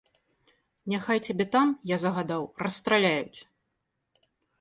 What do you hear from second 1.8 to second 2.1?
я